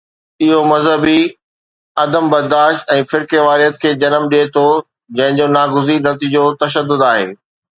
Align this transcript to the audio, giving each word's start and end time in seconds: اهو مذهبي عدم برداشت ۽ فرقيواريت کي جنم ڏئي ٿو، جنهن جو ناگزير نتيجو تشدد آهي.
اهو 0.43 0.59
مذهبي 0.71 1.19
عدم 2.03 2.25
برداشت 2.35 2.81
۽ 2.95 3.05
فرقيواريت 3.11 3.75
کي 3.83 3.91
جنم 4.05 4.27
ڏئي 4.33 4.49
ٿو، 4.57 4.65
جنهن 5.19 5.39
جو 5.43 5.51
ناگزير 5.59 6.03
نتيجو 6.09 6.43
تشدد 6.65 7.07
آهي. 7.11 7.25